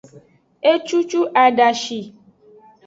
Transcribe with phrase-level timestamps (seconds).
[0.71, 1.99] Ecucu adashi.